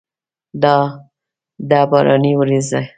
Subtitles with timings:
[0.63, 0.75] دا
[1.69, 2.81] ده باراني ورېځه!